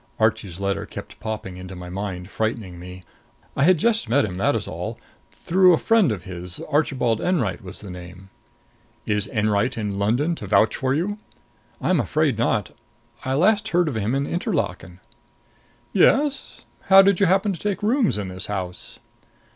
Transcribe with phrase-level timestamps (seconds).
[0.19, 3.03] Archie's letter kept popping into my mind, frightening me.
[3.55, 4.99] "I had just met him that is all;
[5.31, 8.31] through a friend of his Archibald Enwright was the name."
[9.05, 11.19] "Is Enwright in London to vouch for you?"
[11.79, 12.71] "I'm afraid not.
[13.23, 14.99] I last heard of him in Interlaken."
[15.93, 16.65] "Yes?
[16.85, 18.97] How did you happen to take rooms in this house?"